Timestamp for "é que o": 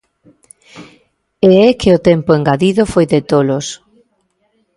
1.67-2.03